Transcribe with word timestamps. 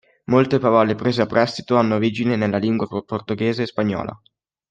Molte 0.31 0.57
parole 0.57 0.95
prese 0.95 1.21
a 1.21 1.25
prestito 1.27 1.75
hanno 1.75 1.93
origine 1.93 2.35
nella 2.35 2.57
lingua 2.57 2.87
portoghese 2.87 3.61
e 3.61 3.65
spagnola. 3.67 4.19